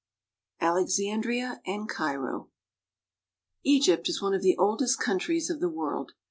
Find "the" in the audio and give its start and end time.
4.41-4.57, 5.59-5.69